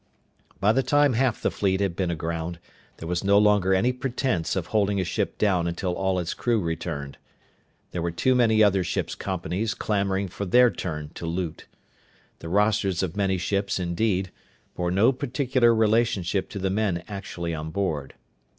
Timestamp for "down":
5.37-5.67